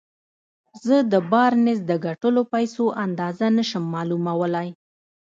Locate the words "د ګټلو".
1.85-2.41